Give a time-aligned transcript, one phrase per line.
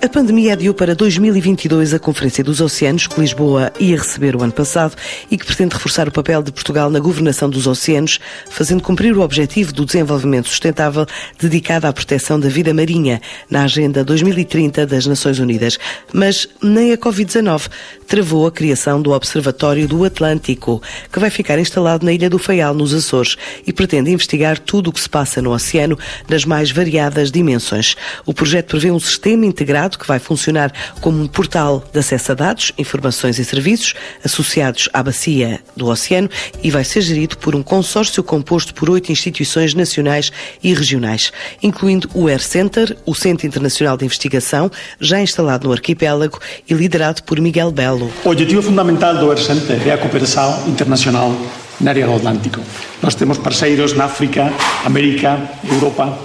[0.00, 4.52] A pandemia adiou para 2022 a Conferência dos Oceanos, que Lisboa ia receber o ano
[4.52, 4.94] passado
[5.28, 9.22] e que pretende reforçar o papel de Portugal na governação dos oceanos, fazendo cumprir o
[9.22, 11.04] objetivo do desenvolvimento sustentável
[11.40, 13.20] dedicado à proteção da vida marinha
[13.50, 15.80] na Agenda 2030 das Nações Unidas.
[16.12, 17.68] Mas nem a Covid-19
[18.06, 20.80] travou a criação do Observatório do Atlântico,
[21.12, 23.36] que vai ficar instalado na Ilha do Faial, nos Açores,
[23.66, 27.96] e pretende investigar tudo o que se passa no oceano nas mais variadas dimensões.
[28.24, 32.34] O projeto prevê um sistema integrado que vai funcionar como um portal de acesso a
[32.34, 36.28] dados, informações e serviços associados à bacia do oceano
[36.62, 40.32] e vai ser gerido por um consórcio composto por oito instituições nacionais
[40.62, 41.32] e regionais,
[41.62, 44.70] incluindo o Air Center, o Centro Internacional de Investigação,
[45.00, 48.10] já instalado no arquipélago e liderado por Miguel Belo.
[48.24, 51.32] O objetivo fundamental do Air Center é a cooperação internacional
[51.80, 52.60] na área do Atlántico.
[53.02, 54.52] Nós temos parceiros na África,
[54.84, 55.38] América,
[55.70, 56.18] Europa,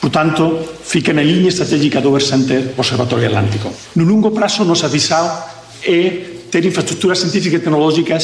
[0.00, 3.68] Por tanto, fica na liña estratégica do Versante Observatorio Atlántico.
[4.00, 5.28] No longo prazo, nos avisao
[5.84, 8.22] é ter infraestructuras científicas e tecnológicas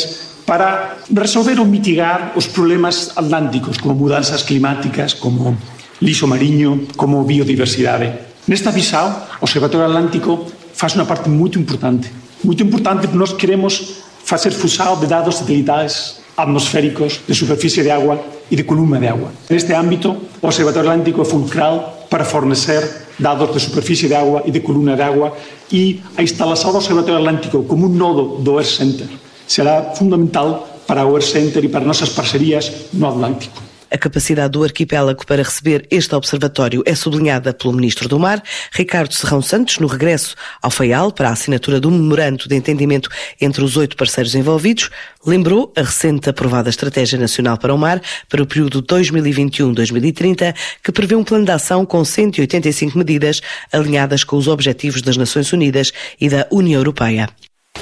[0.48, 5.56] para resolver ou mitigar os problemas atlánticos, como mudanzas climáticas, como
[6.00, 8.12] lixo mariño, como biodiversidade.
[8.48, 12.08] Nesta visao, o Observatorio Atlántico faz unha parte moito importante.
[12.40, 18.20] Moito importante porque nós queremos facer fusao de dados satelitales atmosféricos de superficie de agua
[18.50, 19.32] e de columna de agua.
[19.50, 24.50] Neste ámbito, o Observatorio Atlántico é fulcral para fornecer dados de superficie de agua e
[24.50, 25.34] de columna de agua
[25.72, 29.08] e a instalação do Observatorio Atlántico como un nodo do Air Center
[29.46, 33.65] será fundamental para Air Center e para nossas parcerias no Atlántico.
[33.88, 38.42] A capacidade do arquipélago para receber este observatório é sublinhada pelo Ministro do Mar,
[38.72, 43.08] Ricardo Serrão Santos, no regresso ao FAIAL para a assinatura do memorando de entendimento
[43.40, 44.90] entre os oito parceiros envolvidos.
[45.24, 51.14] Lembrou a recente aprovada Estratégia Nacional para o Mar para o período 2021-2030, que prevê
[51.14, 53.40] um plano de ação com 185 medidas
[53.72, 57.28] alinhadas com os objetivos das Nações Unidas e da União Europeia.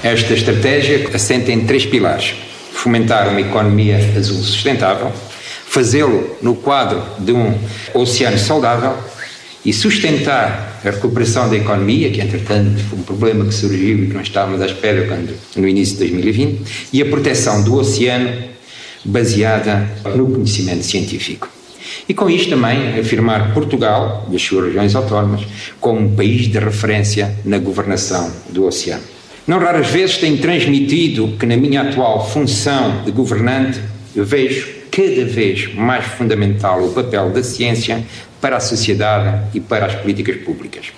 [0.02, 2.34] Esta estratégia assenta em três pilares:
[2.74, 5.10] fomentar uma economia azul sustentável
[5.74, 7.52] fazê-lo no quadro de um
[7.92, 8.94] oceano saudável
[9.64, 14.14] e sustentar a recuperação da economia, que entretanto foi um problema que surgiu e que
[14.14, 16.62] não estávamos à espera quando, no início de 2020,
[16.92, 18.30] e a proteção do oceano
[19.04, 21.48] baseada no conhecimento científico.
[22.08, 25.44] E com isto também afirmar Portugal e as suas regiões autónomas
[25.80, 29.02] como um país de referência na governação do oceano.
[29.44, 33.80] Não raras vezes tenho transmitido que na minha atual função de governante
[34.14, 38.04] eu vejo cada vez mais fundamental o papel da ciência
[38.40, 40.92] para a sociedade e para as políticas públicas.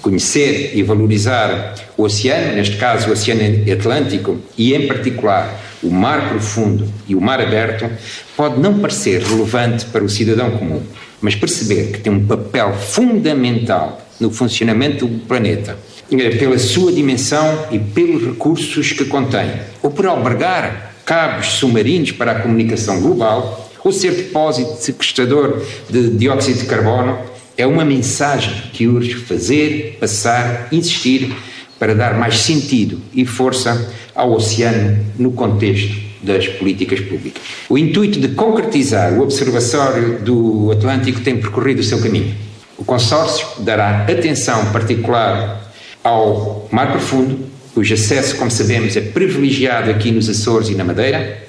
[0.00, 6.30] Conhecer e valorizar o oceano, neste caso o Oceano Atlântico, e em particular o mar
[6.30, 7.90] profundo e o mar aberto,
[8.36, 10.82] pode não parecer relevante para o cidadão comum,
[11.20, 15.76] mas perceber que tem um papel fundamental no funcionamento do planeta,
[16.10, 19.50] eh, pela sua dimensão e pelos recursos que contém,
[19.82, 26.58] ou por albergar cabos submarinos para a comunicação global, ou ser depósito sequestrador de dióxido
[26.58, 27.16] de carbono,
[27.56, 31.32] é uma mensagem que urge fazer, passar, insistir
[31.78, 37.40] para dar mais sentido e força ao oceano no contexto das políticas públicas.
[37.68, 42.34] O intuito de concretizar o Observatório do Atlântico tem percorrido o seu caminho.
[42.76, 45.72] O consórcio dará atenção particular
[46.02, 47.38] ao mar profundo,
[47.76, 51.42] cujo acesso, como sabemos, é privilegiado aqui nos Açores e na Madeira,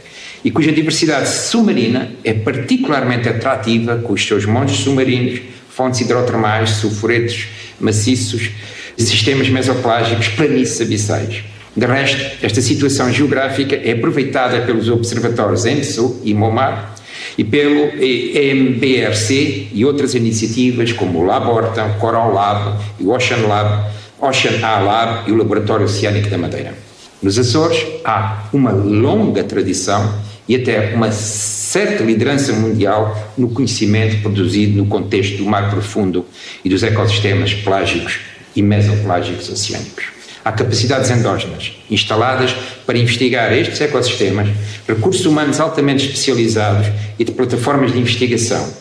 [0.44, 5.40] e cuja diversidade submarina é particularmente atrativa com os seus montes submarinos,
[5.70, 7.48] fontes hidrotermais, sulfuretos
[7.80, 8.50] maciços,
[8.98, 11.46] sistemas mesoplágicos, planícies abissais.
[11.74, 16.94] De resto, esta situação geográfica é aproveitada pelos observatórios ENSO e MOMAR
[17.38, 23.48] e pelo MBRC e outras iniciativas como o Laborta, o Coral Lab e o Ocean
[23.48, 26.73] Lab, Ocean A Lab e o Laboratório Oceânico da Madeira.
[27.22, 30.13] Nos Açores há uma longa tradição
[30.47, 36.25] e até uma certa liderança mundial no conhecimento produzido no contexto do mar profundo
[36.64, 38.19] e dos ecossistemas plágicos
[38.55, 40.05] e mesoplágicos oceânicos.
[40.43, 42.55] Há capacidades endógenas instaladas
[42.85, 44.47] para investigar estes ecossistemas,
[44.87, 46.87] recursos humanos altamente especializados
[47.20, 48.73] e de plataformas de investigação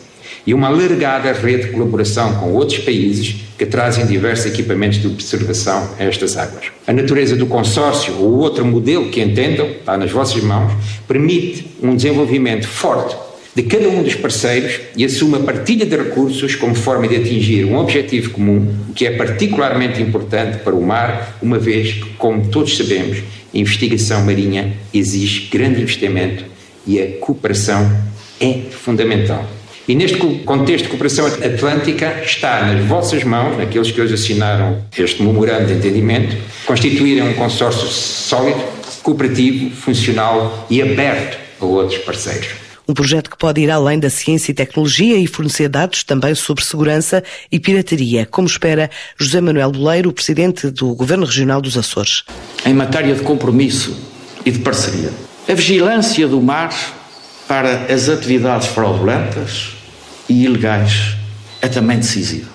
[0.45, 5.89] e uma alargada rede de colaboração com outros países que trazem diversos equipamentos de observação
[5.97, 6.65] a estas águas.
[6.85, 10.71] A natureza do consórcio ou outro modelo que entendam, está nas vossas mãos,
[11.07, 13.15] permite um desenvolvimento forte
[13.55, 17.65] de cada um dos parceiros e assume a partilha de recursos como forma de atingir
[17.65, 22.49] um objetivo comum, o que é particularmente importante para o mar, uma vez que, como
[22.49, 23.17] todos sabemos,
[23.51, 26.45] a investigação marinha exige grande investimento
[26.85, 27.91] e a cooperação
[28.39, 29.56] é fundamental.
[29.87, 35.23] E neste contexto de cooperação atlântica está nas vossas mãos, naqueles que hoje assinaram este
[35.23, 36.35] memorando de entendimento,
[36.65, 38.61] constituírem um consórcio sólido,
[39.01, 42.49] cooperativo, funcional e aberto a outros parceiros.
[42.85, 46.65] Um projeto que pode ir além da ciência e tecnologia e fornecer dados também sobre
[46.65, 52.23] segurança e pirataria, como espera José Manuel Boleiro, presidente do Governo Regional dos Açores.
[52.65, 53.95] Em matéria de compromisso
[54.45, 55.11] e de parceria,
[55.47, 56.73] a vigilância do mar
[57.47, 59.76] para as atividades fraudulentas
[60.29, 61.15] e ilegais
[61.61, 62.49] é também decisiva.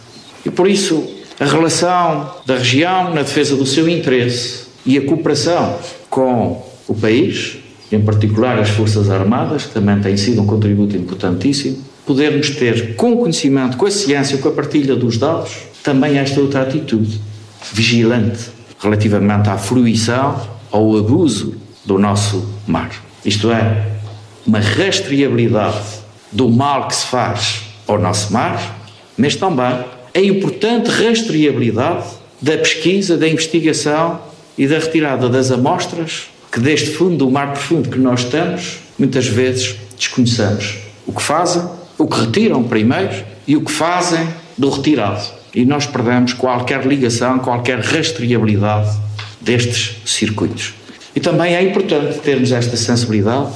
[0.45, 1.09] E por isso,
[1.39, 5.79] a relação da região na defesa do seu interesse e a cooperação
[6.11, 7.59] com o país,
[7.91, 13.13] em particular as Forças Armadas, que também tem sido um contributo importantíssimo, podermos ter, com
[13.13, 15.53] o conhecimento, com a ciência, com a partilha dos dados,
[15.83, 17.21] também esta outra atitude
[17.73, 20.41] vigilante relativamente à fruição
[20.71, 21.55] ou abuso
[21.85, 22.91] do nosso mar.
[23.25, 23.87] Isto é,
[24.47, 26.02] uma rastreabilidade
[26.33, 28.79] do mal que se faz ao nosso mar,
[29.17, 29.85] mas também
[30.15, 32.07] a importante rastreabilidade
[32.41, 34.21] da pesquisa, da investigação
[34.57, 39.27] e da retirada das amostras que deste fundo do mar profundo que nós estamos, muitas
[39.27, 41.63] vezes desconhecemos o que fazem,
[41.97, 44.29] o que retiram primeiro e o que fazem
[44.59, 45.23] do retirado.
[45.55, 48.91] E nós perdemos qualquer ligação, qualquer rastreabilidade
[49.41, 50.75] destes circuitos.
[51.15, 53.51] E também é importante termos esta sensibilidade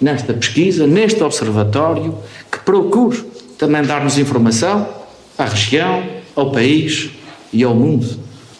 [0.00, 2.14] nesta pesquisa, neste observatório,
[2.50, 3.22] que procure
[3.56, 4.88] também dar-nos informação
[5.36, 6.04] à região,
[6.34, 7.10] ao país
[7.52, 8.08] e ao mundo,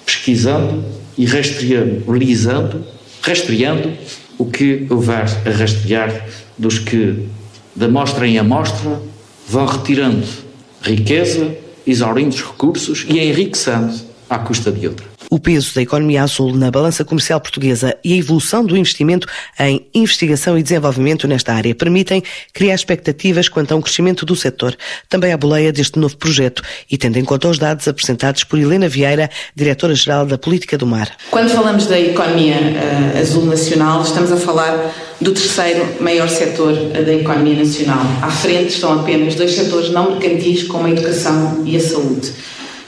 [0.05, 0.85] pesquisando
[1.17, 2.85] e rastreando,
[3.23, 3.93] rastreando
[4.37, 6.27] o que houver a rastrear
[6.57, 7.27] dos que,
[7.75, 9.01] de amostra em amostra,
[9.49, 10.27] vão retirando
[10.83, 11.57] riqueza,
[11.87, 16.71] exaurindo os recursos e enriquecendo à custa de outra o peso da economia azul na
[16.71, 19.27] balança comercial portuguesa e a evolução do investimento
[19.59, 22.23] em investigação e desenvolvimento nesta área permitem
[22.53, 24.77] criar expectativas quanto a um crescimento do setor.
[25.09, 28.89] Também à boleia deste novo projeto e tendo em conta os dados apresentados por Helena
[28.89, 31.11] Vieira, Diretora-Geral da Política do Mar.
[31.31, 37.05] Quando falamos da economia uh, azul nacional, estamos a falar do terceiro maior setor uh,
[37.05, 38.01] da economia nacional.
[38.23, 42.33] À frente estão apenas dois setores não mercantis, como a educação e a saúde.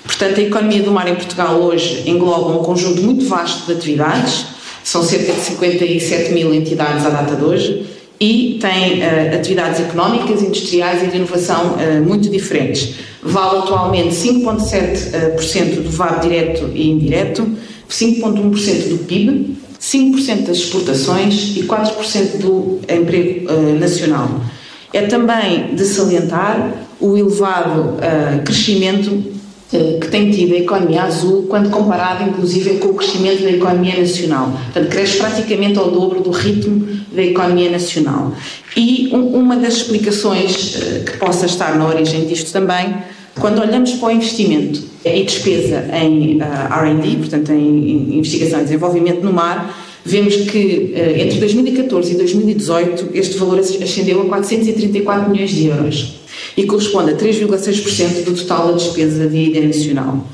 [0.05, 4.47] Portanto, a economia do mar em Portugal hoje engloba um conjunto muito vasto de atividades,
[4.83, 7.87] são cerca de 57 mil entidades à data de hoje,
[8.21, 12.97] e tem uh, atividades económicas, industriais e de inovação uh, muito diferentes.
[13.23, 17.51] Vale atualmente 5,7% uh, do VAB direto e indireto,
[17.89, 24.29] 5,1% do PIB, 5% das exportações e 4% do emprego nacional.
[24.93, 27.97] É também de salientar o elevado
[28.45, 29.40] crescimento
[29.71, 34.53] que tem tido a economia azul quando comparada inclusive com o crescimento da economia nacional.
[34.65, 38.33] Portanto, cresce praticamente ao dobro do ritmo da economia nacional.
[38.77, 42.97] E um, uma das explicações uh, que possa estar na origem disto também,
[43.39, 49.23] quando olhamos para o investimento e despesa em uh, R&D, portanto em investigação e desenvolvimento
[49.23, 55.67] no mar, vemos que entre 2014 e 2018 este valor ascendeu a 434 milhões de
[55.67, 56.20] euros
[56.57, 60.27] e corresponde a 3,6% do total da despesa de nacional.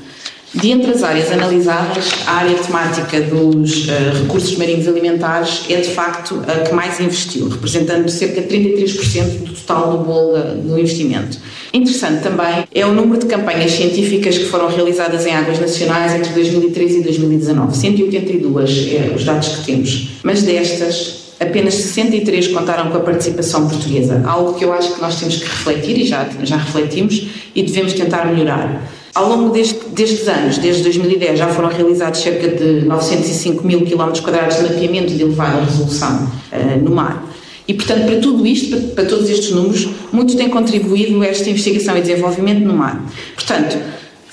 [0.53, 5.89] De entre as áreas analisadas, a área temática dos uh, recursos marinhos alimentares é de
[5.89, 11.37] facto a que mais investiu, representando cerca de 33% do total do bolo do investimento.
[11.73, 16.31] Interessante também é o número de campanhas científicas que foram realizadas em águas nacionais entre
[16.31, 20.07] 2013 e 2019, 182 é os dados que temos.
[20.23, 25.19] Mas destas, apenas 63 contaram com a participação portuguesa, algo que eu acho que nós
[25.19, 28.89] temos que refletir e já, já refletimos e devemos tentar melhorar.
[29.13, 34.23] Ao longo deste, destes anos, desde 2010, já foram realizados cerca de 905 mil quilómetros
[34.23, 37.25] quadrados de mapeamento de elevada resolução uh, no mar.
[37.67, 41.97] E, portanto, para tudo isto, para, para todos estes números, muito tem contribuído esta investigação
[41.97, 43.03] e desenvolvimento no mar.
[43.35, 43.77] Portanto,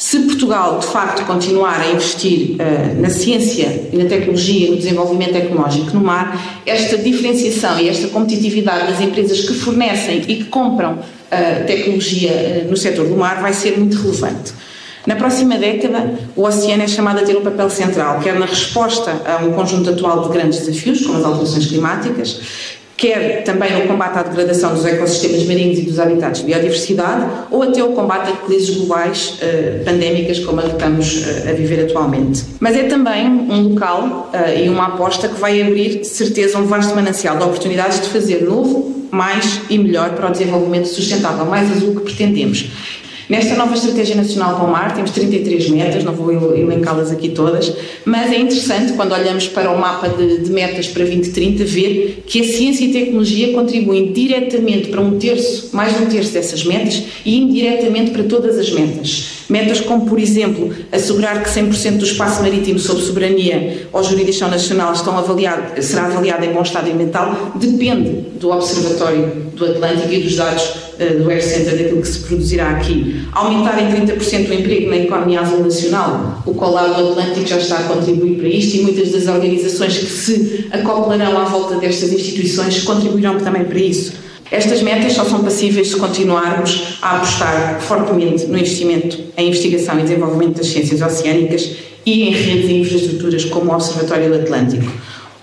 [0.04, 5.32] se Portugal, de facto, continuar a investir uh, na ciência e na tecnologia, no desenvolvimento
[5.32, 10.92] tecnológico no mar, esta diferenciação e esta competitividade das empresas que fornecem e que compram
[10.92, 12.30] uh, tecnologia
[12.66, 14.52] uh, no setor do mar vai ser muito relevante.
[15.06, 19.23] Na próxima década, o oceano é chamado a ter um papel central, quer na resposta
[19.25, 22.40] a um conjunto atual de grandes desafios, como as alterações climáticas,
[23.04, 27.62] quer também no combate à degradação dos ecossistemas marinhos e dos habitats de biodiversidade, ou
[27.62, 31.84] até o combate a crises globais uh, pandémicas como a que estamos uh, a viver
[31.84, 32.42] atualmente.
[32.58, 36.64] Mas é também um local uh, e uma aposta que vai abrir, de certeza, um
[36.64, 41.70] vasto manancial de oportunidades de fazer novo, mais e melhor para o desenvolvimento sustentável, mais
[41.70, 42.70] azul que pretendemos.
[43.26, 47.72] Nesta nova Estratégia Nacional para o Mar temos 33 metas, não vou elencá-las aqui todas,
[48.04, 52.40] mas é interessante quando olhamos para o mapa de, de, metas para 2030 ver que
[52.42, 56.64] a ciência e a tecnologia contribuem diretamente para um terço, mais de um terço dessas
[56.64, 59.44] metas e indiretamente para todas as metas.
[59.48, 64.92] Metas como, por exemplo, assegurar que 100% do espaço marítimo sob soberania ou jurisdição nacional
[64.92, 70.36] estão avaliado, será avaliado em bom estado ambiental, depende do Observatório do Atlântico e dos
[70.36, 73.26] dados do Air Center daquilo que se produzirá aqui.
[73.32, 77.78] Aumentar em 30% o emprego na economia azul nacional, o Colado do Atlântico já está
[77.78, 82.82] a contribuir para isto e muitas das organizações que se acoplarão à volta destas instituições
[82.82, 84.24] contribuirão também para isso.
[84.50, 90.02] Estas metas só são passíveis se continuarmos a apostar fortemente no investimento em investigação e
[90.02, 91.70] desenvolvimento das ciências oceânicas
[92.06, 94.92] e em redes e infraestruturas como o Observatório do Atlântico.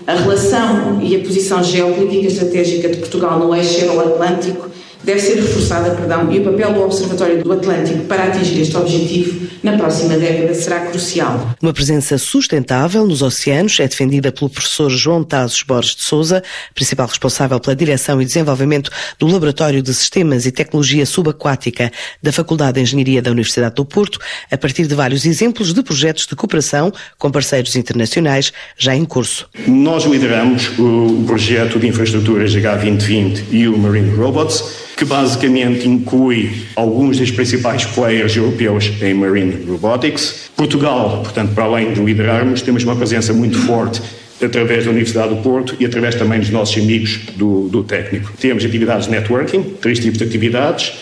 [0.06, 4.71] A relação e a posição geopolítica estratégica de Portugal no eixo Euro-Atlântico
[5.04, 9.48] deve ser reforçada, perdão, e o papel do Observatório do Atlântico para atingir este objetivo
[9.62, 11.54] na próxima década será crucial.
[11.60, 16.42] Uma presença sustentável nos oceanos é defendida pelo professor João Tazos Borges de Souza,
[16.74, 21.90] principal responsável pela direção e desenvolvimento do Laboratório de Sistemas e Tecnologia Subaquática
[22.22, 24.18] da Faculdade de Engenharia da Universidade do Porto,
[24.50, 29.48] a partir de vários exemplos de projetos de cooperação com parceiros internacionais já em curso.
[29.66, 37.18] Nós lideramos o projeto de infraestruturas H2020 e o Marine Robots que basicamente inclui alguns
[37.18, 40.50] dos principais players europeus em Marine Robotics.
[40.56, 44.02] Portugal, portanto, para além de liderarmos, temos uma presença muito forte
[44.44, 48.32] através da Universidade do Porto e através também dos nossos amigos do, do técnico.
[48.40, 50.92] Temos atividades de networking, três tipos de atividades,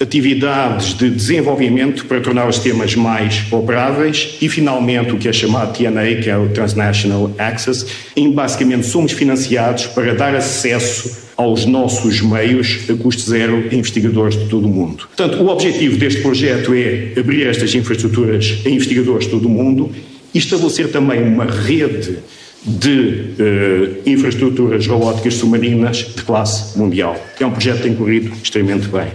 [0.00, 5.76] atividades de desenvolvimento para tornar os sistemas mais operáveis e, finalmente, o que é chamado
[5.76, 12.20] TNA, que é o Transnational Access, em basicamente somos financiados para dar acesso aos nossos
[12.20, 15.06] meios a custo zero a investigadores de todo o mundo.
[15.16, 19.90] Portanto, o objetivo deste projeto é abrir estas infraestruturas a investigadores de todo o mundo
[20.32, 22.18] e estabelecer também uma rede
[22.64, 27.16] de uh, infraestruturas robóticas submarinas de classe mundial.
[27.38, 29.08] É um projeto que tem corrido extremamente bem.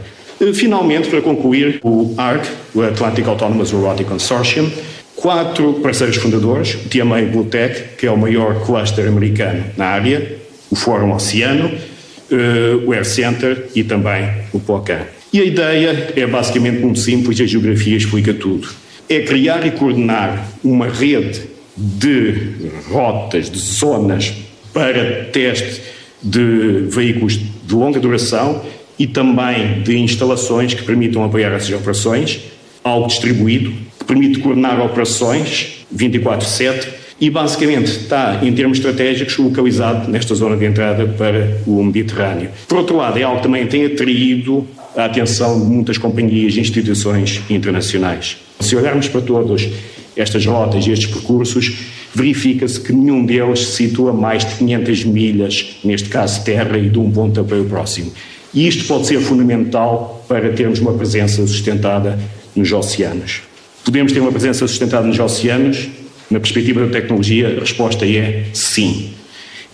[0.53, 4.69] Finalmente, para concluir, o ARC, o Atlantic Autonomous Robotic Consortium,
[5.15, 10.35] quatro parceiros fundadores, o TMA Bluetech, que é o maior cluster americano na área,
[10.71, 15.01] o Fórum Oceano, uh, o Air Center e também o POCAN.
[15.31, 18.67] E a ideia é basicamente muito simples, a geografia explica tudo.
[19.07, 21.41] É criar e coordenar uma rede
[21.77, 22.53] de
[22.89, 24.33] rotas, de zonas
[24.73, 25.81] para teste
[26.21, 28.61] de veículos de longa duração
[28.97, 32.39] e também de instalações que permitam apoiar essas operações,
[32.83, 36.87] algo distribuído, que permite coordenar operações 24/7
[37.19, 42.49] e basicamente está, em termos estratégicos, localizado nesta zona de entrada para o Mediterrâneo.
[42.67, 44.67] Por outro lado, é algo que também tem atraído
[44.97, 48.37] a atenção de muitas companhias e instituições internacionais.
[48.59, 49.69] Se olharmos para todas
[50.15, 51.71] estas rotas e estes percursos,
[52.13, 56.99] verifica-se que nenhum deles se situa mais de 500 milhas, neste caso terra, e de
[56.99, 58.11] um ponto para o próximo.
[58.53, 62.19] E isto pode ser fundamental para termos uma presença sustentada
[62.55, 63.41] nos oceanos.
[63.83, 65.89] Podemos ter uma presença sustentada nos oceanos
[66.29, 69.13] na perspectiva da tecnologia, a resposta é sim.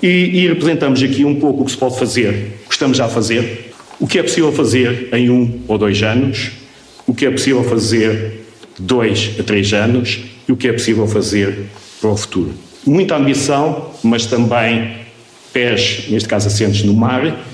[0.02, 3.06] E, e, representamos aqui um pouco o que se pode fazer, o que estamos já
[3.06, 6.52] a fazer, o que é possível fazer em um ou dois anos,
[7.06, 8.44] o que é possível fazer
[8.78, 11.66] de dois a três anos e o que é possível fazer
[12.02, 12.54] para o futuro.
[12.86, 14.98] Muita ambição, mas também
[15.52, 17.46] pés, neste caso assentes no mar,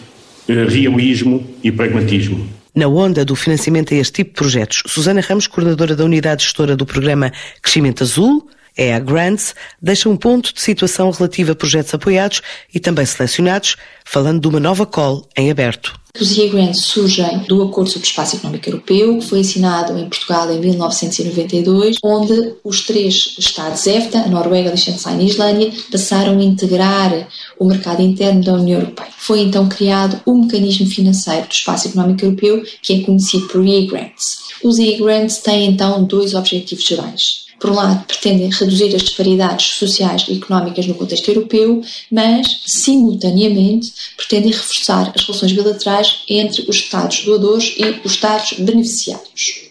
[0.47, 2.47] realismo e pragmatismo.
[2.75, 6.75] Na onda do financiamento a este tipo de projetos, Susana Ramos, coordenadora da unidade gestora
[6.75, 7.31] do programa
[7.61, 8.47] Crescimento Azul,
[8.77, 12.41] é a Grants, deixa um ponto de situação relativo a projetos apoiados
[12.73, 13.75] e também selecionados,
[14.05, 16.03] falando de uma nova call em aberto.
[16.19, 20.51] Os E-Grants surgem do Acordo sobre o Espaço Económico Europeu, que foi assinado em Portugal
[20.51, 26.43] em 1992, onde os três Estados EFTA, a Noruega, Liechtenstein e a Islândia, passaram a
[26.43, 27.27] integrar
[27.57, 29.09] o mercado interno da União Europeia.
[29.17, 34.37] Foi então criado o mecanismo financeiro do Espaço Económico Europeu, que é conhecido por E-Grants.
[34.63, 40.25] Os E-Grants têm então dois objetivos gerais por um lado, pretendem reduzir as disparidades sociais
[40.27, 47.23] e económicas no contexto europeu, mas, simultaneamente, pretendem reforçar as relações bilaterais entre os Estados
[47.23, 49.63] doadores e os Estados beneficiários.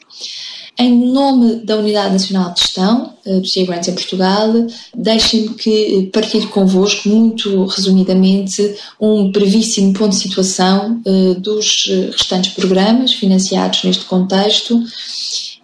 [0.79, 4.51] Em nome da Unidade Nacional de Gestão eh, do CIA Grants em Portugal,
[4.97, 13.13] deixem-me que partilhe convosco, muito resumidamente, um brevíssimo ponto de situação eh, dos restantes programas
[13.13, 14.83] financiados neste contexto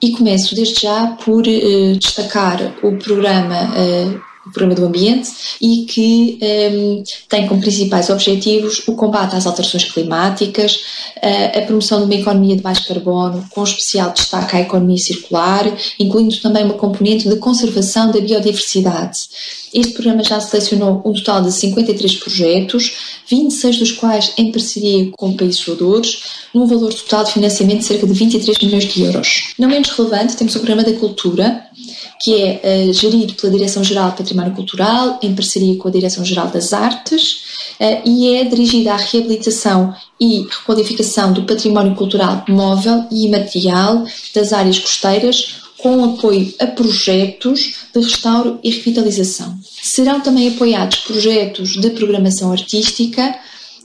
[0.01, 6.39] e começo desde já por uh, destacar o programa o Programa do Ambiente, e que
[6.43, 10.81] um, tem como principais objetivos o combate às alterações climáticas,
[11.23, 15.65] a, a promoção de uma economia de baixo carbono, com especial destaque à economia circular,
[15.99, 19.19] incluindo também uma componente de conservação da biodiversidade.
[19.73, 25.37] Este programa já selecionou um total de 53 projetos, 26 dos quais em parceria com
[25.37, 26.23] países doadores,
[26.55, 29.53] num valor total de financiamento de cerca de 23 milhões de euros.
[29.59, 31.63] Não menos relevante, temos o Programa da Cultura,
[32.21, 36.73] que é uh, gerido pela Direção-Geral de Património Cultural, em parceria com a Direção-Geral das
[36.73, 37.43] Artes,
[37.81, 44.53] uh, e é dirigida à reabilitação e requalificação do património cultural móvel e imaterial das
[44.53, 49.57] áreas costeiras, com apoio a projetos de restauro e revitalização.
[49.81, 53.39] Serão também apoiados projetos de programação artística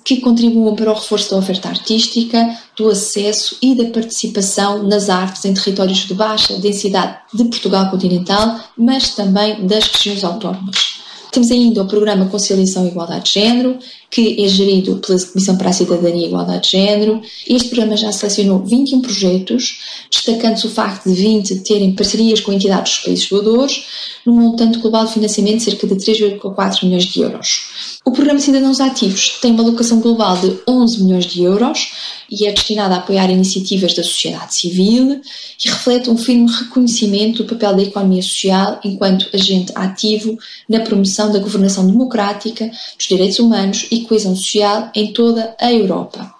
[0.04, 5.46] que contribuam para o reforço da oferta artística, do acesso e da participação nas artes
[5.46, 11.04] em territórios de baixa densidade de Portugal continental, mas também das regiões autónomas.
[11.32, 13.80] Temos ainda o programa Conciliação e Igualdade de Género,
[14.14, 17.20] que é gerido pela Comissão para a Cidadania e Igualdade de Género.
[17.48, 19.80] Este programa já selecionou 21 projetos,
[20.12, 23.86] destacando-se o facto de 20 terem parcerias com entidades dos países doadores,
[24.24, 28.00] num montante global de financiamento de cerca de 3,4 milhões de euros.
[28.06, 31.94] O Programa Cidadãos Ativos tem uma alocação global de 11 milhões de euros
[32.30, 35.22] e é destinado a apoiar iniciativas da sociedade civil
[35.64, 41.32] e reflete um firme reconhecimento do papel da economia social enquanto agente ativo na promoção
[41.32, 46.34] da governação democrática, dos direitos humanos e coesão social em toda a Europa.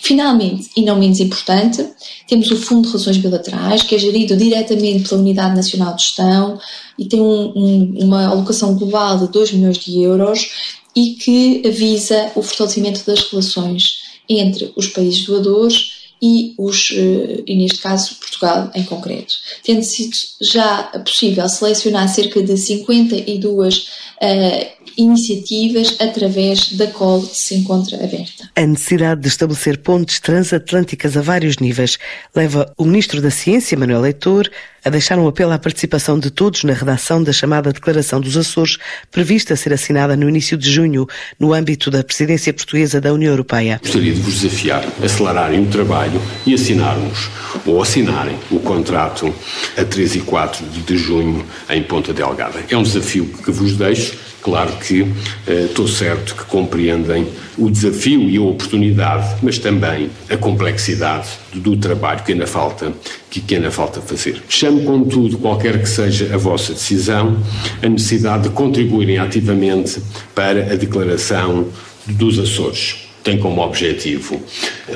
[0.00, 1.86] Finalmente, e não menos importante,
[2.26, 6.58] temos o Fundo de Relações Bilaterais, que é gerido diretamente pela Unidade Nacional de Gestão
[6.98, 10.50] e tem um, um, uma alocação global de 2 milhões de euros
[10.94, 13.98] e que visa o fortalecimento das relações
[14.28, 19.34] entre os países doadores e, os, eh, e neste caso Portugal em concreto.
[19.62, 27.54] Tendo sido já possível selecionar cerca de 52 uh, iniciativas através da COL que se
[27.54, 28.50] encontra aberta.
[28.54, 31.98] A necessidade de estabelecer pontes transatlânticas a vários níveis
[32.34, 34.48] leva o Ministro da Ciência, Manuel Leitor,
[34.84, 38.78] a deixar um apelo à participação de todos na redação da chamada Declaração dos Açores,
[39.10, 41.06] prevista a ser assinada no início de junho,
[41.38, 43.80] no âmbito da presidência portuguesa da União Europeia.
[43.82, 47.28] Gostaria de vos desafiar a acelerarem o trabalho e assinarmos
[47.66, 49.34] ou assinarem o contrato
[49.76, 52.64] a 3 e 4 de junho em Ponta Delgada.
[52.68, 55.02] É um desafio que vos deixo Claro que
[55.46, 57.26] eh, estou certo que compreendem
[57.58, 62.90] o desafio e a oportunidade, mas também a complexidade do, trabalho que ainda falta
[63.28, 64.42] que, que ainda falta fazer.
[64.48, 67.36] Chamo, contudo, qualquer que seja a vossa decisão,
[67.82, 70.00] a necessidade de contribuírem ativamente
[70.34, 71.68] para a declaração
[72.06, 73.06] dos Açores.
[73.22, 74.42] Tem como objetivo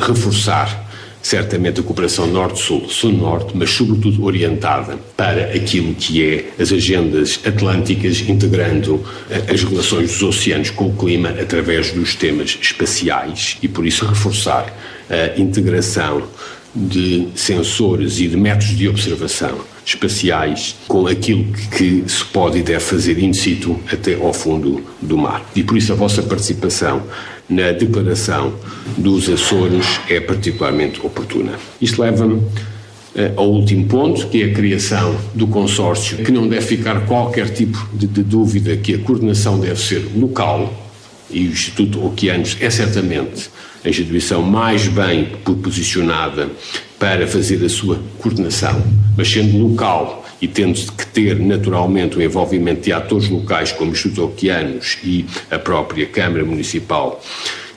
[0.01, 0.91] reforçar
[1.23, 8.29] certamente a cooperação Norte-Sul, Sul-Norte, mas sobretudo orientada para aquilo que é as agendas atlânticas,
[8.29, 13.87] integrando eh, as relações dos oceanos com o clima através dos temas espaciais e, por
[13.87, 14.73] isso, reforçar
[15.11, 16.23] a integração
[16.75, 21.45] de sensores e de métodos de observação espaciais com aquilo
[21.77, 25.45] que, se pode e deve fazer in situ até ao fundo do mar.
[25.55, 27.03] E por isso a vossa participação
[27.53, 28.55] na declaração
[28.97, 31.53] dos Açores é particularmente oportuna.
[31.81, 32.43] Isto leva-me
[33.15, 37.51] eh, ao último ponto, que é a criação do consórcio, que não deve ficar qualquer
[37.51, 40.73] tipo de, de dúvida que a coordenação deve ser local,
[41.31, 43.51] e o Instituto Oceanos é certamente
[43.85, 46.51] a instituição mais bem posicionada
[46.99, 48.83] para fazer a sua coordenação,
[49.17, 54.19] mas sendo local e tendo que ter naturalmente o envolvimento de atores locais como os
[54.19, 57.23] Oceanos e a própria Câmara Municipal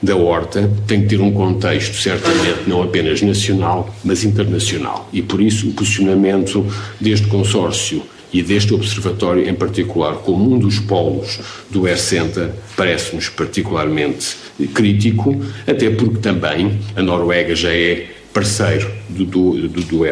[0.02, 5.08] da Horta, tem que ter um contexto certamente não apenas nacional, mas internacional.
[5.12, 6.66] E por isso o posicionamento
[7.00, 8.02] deste consórcio
[8.32, 11.38] e deste observatório em particular como um dos polos
[11.70, 14.36] do ERCENTA parece-nos particularmente
[14.74, 20.06] crítico, até porque também a Noruega já é parceiro do, do, do,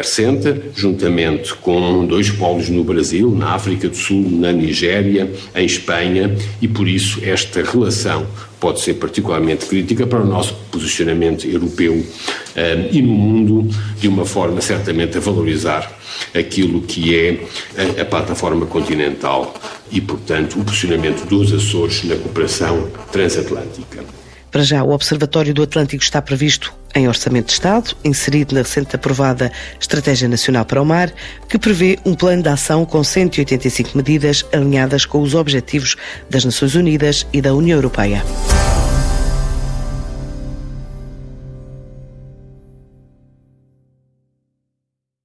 [0.75, 6.67] juntamente com dois polos no Brasil, na África do Sul, na Nigéria, em Espanha, e
[6.67, 8.25] por isso esta relação
[8.59, 12.03] pode ser particularmente crítica para o nosso posicionamento europeu
[12.55, 15.95] eh, e no mundo, de uma forma certamente a valorizar
[16.33, 17.43] aquilo que é
[17.77, 19.53] a, a plataforma continental
[19.91, 24.03] e, portanto, o posicionamento dos Açores na cooperação transatlântica.
[24.49, 28.95] Para já, o Observatório do Atlântico está previsto em Orçamento de Estado, inserido na recente
[28.95, 31.11] aprovada Estratégia Nacional para o Mar,
[31.49, 35.95] que prevê um plano de ação com 185 medidas alinhadas com os objetivos
[36.29, 38.23] das Nações Unidas e da União Europeia.